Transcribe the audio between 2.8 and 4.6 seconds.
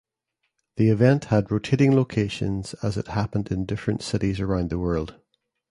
as it happened in different cities